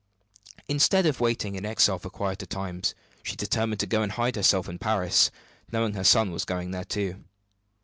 Instead 0.67 1.05
of 1.05 1.19
waiting 1.19 1.53
in 1.53 1.63
exile 1.63 1.99
for 1.99 2.09
quieter 2.09 2.47
times, 2.47 2.95
she 3.21 3.35
determined 3.35 3.79
to 3.79 3.85
go 3.85 4.01
and 4.01 4.13
hide 4.13 4.35
herself 4.35 4.67
in 4.67 4.79
Paris, 4.79 5.29
knowing 5.71 5.93
her 5.93 6.03
son 6.03 6.31
was 6.31 6.43
going 6.43 6.71
there 6.71 6.83
too. 6.85 7.23